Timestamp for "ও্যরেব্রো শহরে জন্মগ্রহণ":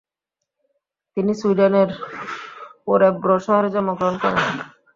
2.87-4.15